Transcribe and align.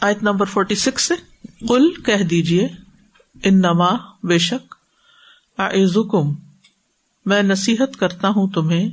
آیت 0.00 0.22
number 0.22 0.46
forty 0.46 0.74
six 0.74 1.02
سے 1.02 1.14
کل 1.68 1.90
کہہ 2.02 2.22
دیجیے 2.22 2.68
ان 3.42 3.60
نما 3.60 3.88
بے 4.22 4.38
شک 4.38 4.74
آزکم 5.58 6.34
میں 7.26 7.42
نصیحت 7.42 7.96
کرتا 7.96 8.28
ہوں 8.28 8.46
تمہیں 8.46 8.88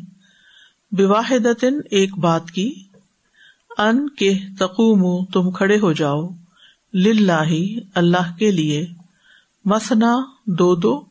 بواحد 0.91 1.63
ایک 1.91 2.17
بات 2.17 2.51
کی، 2.51 2.73
ان 3.77 4.09
کے 4.09 4.33
تقوم 4.59 5.25
تم 5.25 5.51
کھڑے 5.51 5.79
ہو 5.79 5.91
جاؤ 5.93 6.27
لاہ 6.93 7.51
اللہ 7.95 8.35
کے 8.39 8.51
لیے 8.51 8.85
مسنا 9.65 10.15
دو 10.45 10.75
دو، 10.75 11.05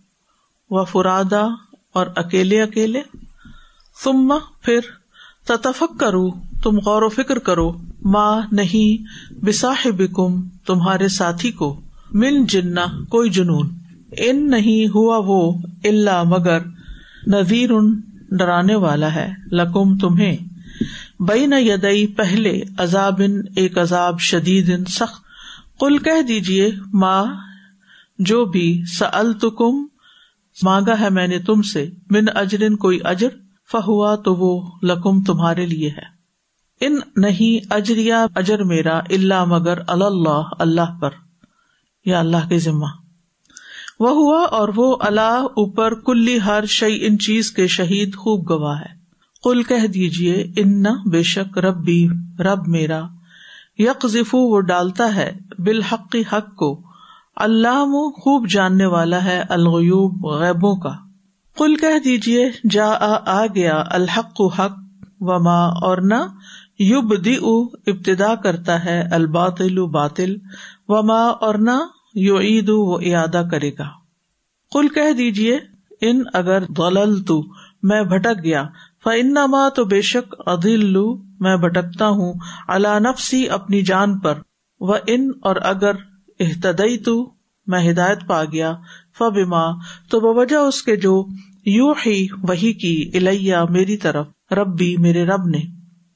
و 0.71 0.85
فرادا 0.85 1.45
اور 1.93 2.07
اکیلے 2.17 2.63
اکیلے 2.63 3.03
تم 3.97 4.39
پھر 4.63 4.81
تتفک 5.45 6.01
کرو 6.01 6.31
تم 6.63 6.79
غور 6.79 7.03
و 7.03 7.09
فکر 7.09 7.39
کرو۔ 7.39 7.73
ماں 8.05 8.43
نہیں 8.53 9.03
بساحب 9.45 10.03
کم 10.15 10.49
تمہارے 10.49 11.09
ساتھی 11.09 11.51
کو، 11.51 11.81
من 12.13 12.47
جنا 12.47 12.87
کوئی 13.09 13.31
جنون۔ 13.31 13.71
ان 14.17 14.51
نہیں 14.51 14.87
ہوا 14.95 15.21
وہ 15.27 15.53
اللہ 15.85 16.23
مگر 16.23 16.59
نذیر 17.27 17.71
ان 17.71 18.01
ڈرانے 18.31 18.75
والا 18.75 19.15
ہے، 19.15 19.33
لکم 19.53 19.99
تمہیں۔ 19.99 20.37
بئی 21.21 21.47
نہ 21.47 21.55
یدئی 21.55 22.07
پہلے 22.07 22.63
عذاب 22.79 23.21
ان 23.25 23.43
ایک 23.57 23.79
عذاب 23.79 24.21
شدید 24.21 24.71
ان 24.71 24.85
سخت۔ 24.85 25.25
کل 25.81 25.99
کہہ 25.99 26.23
دیجیے 26.23 26.71
ماں، 26.93 27.25
جو 28.19 28.45
بھی 28.45 28.83
سلتکم 28.99 29.87
مانگا 30.63 31.01
ہے 31.01 31.11
میں 31.11 31.27
نے 31.27 31.39
تم 31.39 31.63
سے، 31.63 31.91
من 32.11 32.25
اجرن، 32.35 32.77
کوئی 32.77 32.99
اجر، 33.05 33.29
فہوا 33.73 34.17
تو 34.17 34.35
وہ 34.35 34.71
لکم 34.83 35.23
تمہارے 35.23 35.67
لیے 35.67 35.89
ہے۔ 35.89 36.14
ان 36.87 36.99
نہیں 37.17 37.75
اجریا 37.75 38.27
اجر 38.35 38.65
میرا 38.65 38.99
اللہ 38.99 39.45
مگر 39.45 39.79
اللہ 39.89 40.49
اللہ 40.59 40.99
پر، 41.01 41.11
یا 42.05 42.19
اللہ 42.19 42.49
کے 42.49 42.59
ذمہ۔ 42.59 42.87
وہ 44.01 44.11
ہوا 44.11 44.45
اور 44.45 44.69
وہ 44.77 44.97
اللہ 45.01 45.47
اوپر 45.57 45.95
کلی 45.95 46.39
ہر 46.41 46.65
شعی 46.67 47.07
ان 47.07 47.19
چیز 47.19 47.51
کے 47.51 47.67
شہید 47.67 48.17
خوب 48.17 48.51
گواہ 48.51 48.81
ہے۔ 48.81 48.95
کل 49.45 49.63
کہہ 49.63 49.87
دیجیے 49.87 50.47
ان 50.57 50.85
بے 51.11 51.23
شک 51.23 51.59
رب 51.59 51.85
بھی 51.85 52.09
رب 52.41 52.69
میرا۔ 52.69 53.03
یک 53.79 54.07
ذفو 54.07 54.39
وہ 54.39 54.61
ڈالتا 54.61 55.15
ہے 55.15 55.33
بالحقی 55.59 56.21
حق 56.21 56.57
کو۔ 56.57 56.83
اللہ 57.37 57.85
خوب 58.11 58.49
جاننے 58.49 58.87
والا 58.87 59.25
ہے 59.25 59.43
الغیوب، 59.49 60.27
غیبوں 60.27 60.77
کا۔ 60.77 60.93
کل 61.59 61.77
کہہ 61.77 61.99
دیجیے 62.05 62.51
جا 62.71 62.87
آ 63.27 63.47
گیا 63.47 63.85
الحق 63.91 64.41
حق 64.41 64.79
و 65.21 65.43
ماں 65.43 65.71
اور 65.71 65.99
نہ۔ 65.99 66.25
یوب 66.79 67.13
ابتدا 67.87 68.35
کرتا 68.35 68.85
ہے 68.85 69.01
الباطل 69.11 69.81
باطل 69.87 70.37
و 70.89 71.03
ماں 71.03 71.33
اور 71.41 71.55
نہ 71.55 71.79
یو 72.15 72.39
عید 72.41 72.69
وہ 72.69 72.99
ارادہ 73.03 73.43
کرے 73.51 73.71
گا۔ 73.79 73.89
کل 74.73 74.89
کہہ 74.89 75.13
دیجیے 75.13 75.59
ان 76.01 76.23
اگر 76.33 76.65
دلل 76.65 77.23
تو 77.23 77.43
میں 77.83 78.03
بھٹک 78.03 78.45
گیا 78.45 78.65
فن 79.05 79.35
ماں 79.51 79.69
تو 79.71 79.85
بے 79.85 80.01
شک 80.03 80.35
عدل 80.47 80.97
میں 81.41 81.57
بھٹکتا 81.57 82.09
ہوں 82.09 82.35
اللہ 82.69 82.99
نفسی 83.01 83.49
اپنی 83.49 83.83
جان 83.83 84.19
پر 84.19 84.39
وہ 84.81 84.97
ان 85.07 85.31
اور 85.43 85.57
اگر 85.63 85.93
احتدئی 86.41 86.99
تو 86.99 87.33
میں 87.67 87.91
ہدایت 87.91 88.27
پا 88.27 88.45
گیا، 88.45 88.73
فبما، 89.19 89.65
تو 90.11 90.21
بوجہ 90.21 90.57
اس 90.57 90.83
کے 90.83 90.97
جو 90.97 91.27
یو 91.67 91.93
ہی 92.07 92.27
وہی 92.43 92.73
کی 92.73 93.11
الیا 93.15 93.65
میری 93.65 93.97
طرف، 93.97 94.27
ربی 94.51 94.97
میرے 94.97 95.25
رب 95.25 95.47
نے۔ 95.47 95.61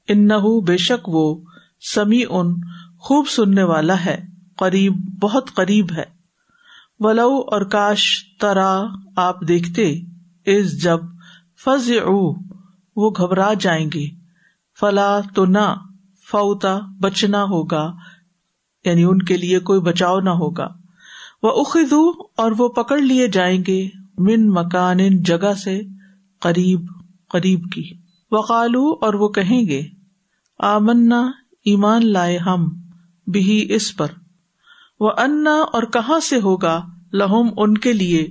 ان 0.09 0.27
نہ 0.27 0.33
بے 0.67 0.77
شک 0.77 1.09
وہ 1.09 1.25
سمی 1.93 2.23
ان 2.29 2.55
خوب 2.99 3.27
سننے 3.27 3.63
والا 3.63 4.05
ہے، 4.05 4.17
قریب، 4.57 4.95
بہت 5.21 5.51
قریب 5.53 5.91
ہے۔ 5.91 6.03
ولو، 6.99 7.29
اور 7.51 7.61
کاش 7.61 8.05
ترا 8.39 8.71
آپ 9.15 9.47
دیکھتے، 9.47 10.01
اس 10.45 10.81
جب 10.83 10.99
فض 11.65 11.91
وہ 12.95 13.09
گھبرا 13.11 13.53
جائیں 13.59 13.89
گے۔ 13.93 14.07
فلا 14.79 15.19
تو 15.35 15.45
نہ، 15.45 15.67
فوتا 16.31 16.77
بچنا 17.01 17.43
ہوگا 17.43 17.93
یعنی 18.85 19.03
ان 19.03 19.21
کے 19.21 19.37
لیے 19.37 19.59
کوئی 19.59 19.79
بچاؤ 19.81 20.19
نہ 20.19 20.29
ہوگا۔ 20.29 20.67
وہ 21.43 21.51
اخذو، 21.61 22.09
اور 22.37 22.51
وہ 22.57 22.67
پکڑ 22.69 22.97
لیے 22.97 23.27
جائیں 23.27 23.63
گے، 23.67 23.89
من 24.17 24.49
مکان، 24.49 25.23
جگہ 25.23 25.53
سے 25.53 25.81
قریب 26.39 26.81
قریب 27.29 27.71
کی۔ 27.71 27.89
وقالو، 28.31 28.89
اور 29.01 29.13
وہ 29.13 29.29
کہیں 29.29 29.61
گے 29.67 29.81
آمنا، 30.59 31.31
ایمان 31.65 32.11
لائے 32.11 32.37
ہم 32.37 32.81
بھی 33.27 33.75
اس 33.75 33.95
پر۔ 33.95 34.07
وہ 34.99 35.11
انا 35.17 35.55
اور 35.73 35.83
کہاں 35.83 36.19
سے 36.19 36.39
ہوگا؟ 36.39 36.85
لہم 37.13 37.49
ان 37.57 37.77
کے 37.77 37.93
لیے۔ 37.93 38.27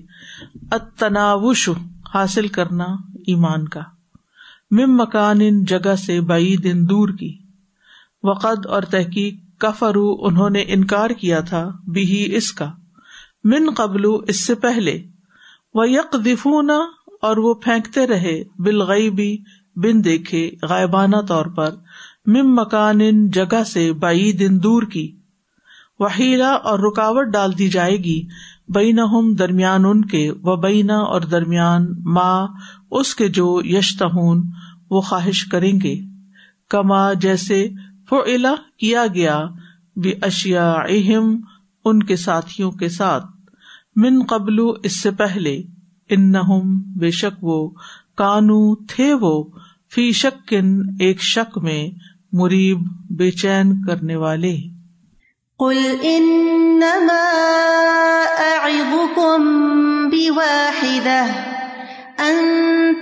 اتناوش 0.70 1.68
حاصل 2.14 2.48
کرنا 2.48 2.84
ایمان 3.26 3.68
کا۔ 3.68 3.80
مم 4.70 4.96
مکان 4.96 5.38
ان 5.40 5.64
جگہ 5.64 5.94
سے 5.94 6.20
بائی 6.20 6.56
دن 6.56 6.88
دور 6.88 7.08
کی۔ 7.08 7.38
وقد، 8.22 8.66
اور 8.66 8.82
تحقیق 8.82 9.34
کفرو 9.58 10.16
انہوں 10.20 10.50
نے 10.50 10.64
انکار 10.66 11.10
کیا 11.10 11.40
تھا 11.40 11.70
بھی 11.86 12.36
اس 12.36 12.52
کا۔ 12.52 12.72
من 13.44 13.70
قبل، 13.76 14.02
اس 14.28 14.46
سے 14.46 14.54
پہلے۔ 14.54 15.02
وہ 15.74 15.90
یک 15.90 16.26
دفونا 16.26 16.78
اور 17.22 17.36
وہ 17.36 17.54
پھینکتے 17.54 18.06
رہے 18.06 18.44
بالغئی 18.58 19.10
بھی 19.10 19.42
بن 19.76 20.04
دیکھے، 20.04 20.50
غائبانہ 20.62 21.16
طور 21.28 21.46
پر۔ 21.46 21.74
مم 22.28 22.60
مکان 22.60 23.00
ان 23.00 23.30
جگہ 23.30 23.64
سے 23.64 23.92
بائی 23.92 24.32
دن 24.32 24.62
دور 24.62 24.82
کی۔ 24.82 25.16
وحیلا 25.98 26.48
اور 26.48 26.78
رکاوٹ 26.78 27.26
ڈال 27.26 27.58
دی 27.58 27.68
جائے 27.68 27.96
گی۔ 27.96 28.26
بینا 28.68 29.04
ہم 29.04 29.34
درمیان 29.34 29.84
ان 29.84 30.04
کے، 30.04 30.30
و 30.30 30.56
بینا 30.56 30.96
اور 30.96 31.20
درمیان 31.20 31.86
ماں 32.04 32.46
اس 32.90 33.14
کے 33.14 33.28
جو 33.28 33.60
یشتہون، 33.64 34.50
وہ 34.90 35.00
خواہش 35.00 35.44
کریں 35.44 35.80
گے۔ 35.82 36.00
کما 36.70 37.12
جیسے 37.12 37.68
فعلا 38.10 38.54
کیا 38.76 39.04
گیا 39.14 39.46
بھی 39.96 40.12
اشیا 40.22 40.72
اہم 40.72 41.40
ان 41.84 42.02
کے 42.02 42.16
ساتھیوں 42.16 42.70
کے 42.70 42.88
ساتھ۔ 42.88 43.26
من 43.96 44.22
قبل، 44.28 44.56
اس 44.82 45.00
سے 45.00 45.10
پہلے۔ 45.10 45.62
ان 46.08 46.34
بے 46.96 47.10
شک 47.10 47.44
وہ۔ 47.44 47.70
کانو، 48.16 48.74
تھے 48.74 49.14
وہ۔ 49.14 49.44
فی 49.94 50.12
شکن، 50.12 50.80
ایک 51.00 51.22
شک 51.22 51.58
میں۔ 51.58 51.88
مریب 52.32 52.78
بے 53.10 53.30
چین 53.30 53.84
کرنے 53.84 54.16
والے۔ 54.16 54.78
قل 55.58 55.78
انما 56.02 57.22
اعظكم 58.38 59.44
بواحدة 60.08 61.26
ان 62.18 62.36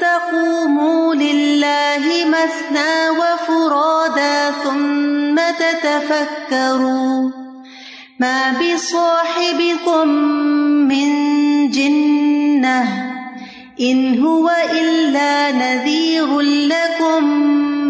تقوموا 0.00 1.14
لله 1.14 2.06
مثنى 2.26 3.08
وفرادا 3.10 4.50
ثم 4.64 5.40
تتفكروا 5.58 7.30
ما 8.20 8.52
بصاحبكم 8.60 10.08
من 10.88 11.08
جنة 11.70 12.80
ان 13.80 14.22
هو 14.22 14.50
الا 14.70 15.50
نذير 15.50 16.40
لكم 16.40 17.55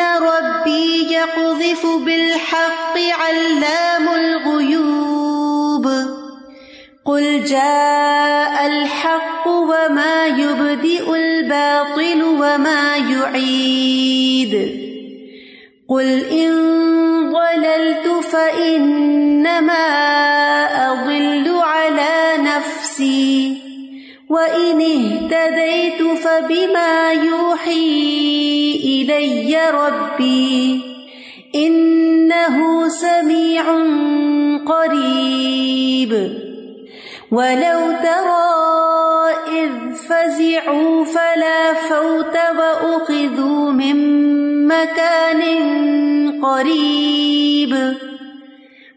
ربي 0.00 1.12
يقذف 1.12 1.86
بالحق 1.86 2.98
علام 2.98 4.08
الغيوب 4.08 5.86
قل 7.04 7.44
جاء 7.44 8.66
الحق 8.66 9.46
وما 9.46 10.26
يبدئ 10.26 11.14
الباطل 11.16 12.22
وما 12.22 12.96
يعيد 12.96 14.54
قل 15.88 16.24
إن 16.24 16.52
ضللت 17.32 18.24
فإنما 18.24 19.86
أضل 20.92 21.58
على 21.60 22.32
نفسي 22.38 23.67
وإن 24.28 24.80
اهتديت 24.80 26.02
فبما 26.02 27.12
يوحي 27.12 28.72
إلي 28.84 29.58
ربي 29.70 30.80
إنه 31.54 32.88
سميع 32.88 33.64
قريب 34.66 36.12
ولو 37.32 37.80
ترى 38.02 38.48
الموت 42.18 42.36
وأخذوا 42.58 43.72
من 43.72 43.96
مكان 44.66 45.42
قريب 46.42 47.94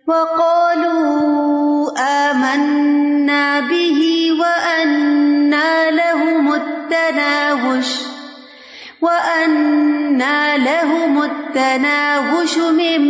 وقالوا 0.08 1.92
آمنا 2.00 2.31
التناوش 6.92 7.88
وأنا 9.02 10.58
لهم 10.58 11.24
التناوش 11.24 12.58
من 12.58 13.02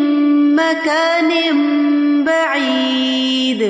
مكان 0.55 1.31
بعيد 2.23 3.61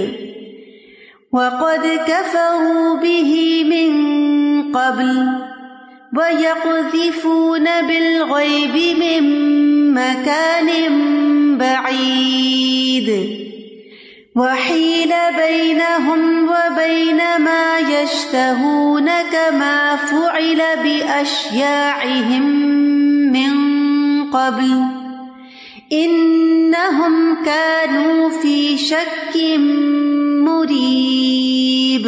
وقد 1.31 1.99
كفروا 2.07 2.97
به 2.97 3.63
من 3.63 3.91
قبل 4.71 5.27
ويقذفون 6.17 7.63
بالغيب 7.87 8.97
من 8.99 9.23
مكان 9.93 10.69
بعيد 11.57 13.09
وحيل 14.35 14.90
بينهم 15.37 16.49
وبين 16.49 17.17
ما 17.17 17.79
يشتهون 17.79 19.05
كما 19.31 19.95
فعل 19.95 20.61
بأشياعهم 20.83 22.43
من 23.31 23.53
قبل 24.31 24.83
إنهم 25.91 27.43
كانوا 27.45 28.29
في 28.29 28.77
شك 28.77 29.35
مريب 30.45 32.05